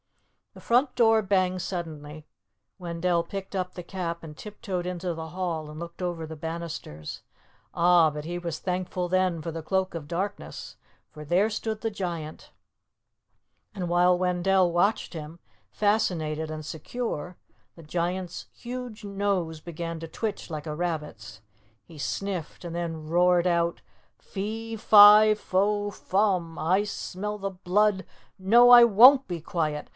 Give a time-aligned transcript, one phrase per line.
[0.55, 2.25] The front door banged suddenly.
[2.77, 7.21] Wendell picked up the cap and tiptoed into the hall and looked over the banisters.
[7.73, 8.09] Ah!
[8.09, 10.75] but he was thankful then for the Cloak of Darkness.
[11.11, 12.51] For there stood the Giant.
[13.73, 15.39] And while Wendell watched him,
[15.71, 17.37] fascinated and secure,
[17.75, 21.41] the Giant's huge nose began to twitch like a rabbit's,
[21.85, 23.81] he sniffed, and then roared out,
[24.17, 26.57] "Fee, fi, fo, fum!
[26.57, 28.03] I smell the blood
[28.39, 29.89] no, I won't be quiet!